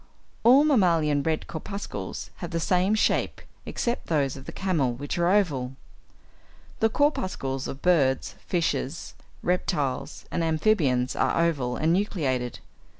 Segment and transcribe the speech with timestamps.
[0.43, 5.29] All mammalian red corpuscles have the same shape, except those of the camel, which are
[5.29, 5.75] oval.
[6.79, 12.57] The corpuscles of birds, fishes, reptiles, and amphibians, are oval and nucleated.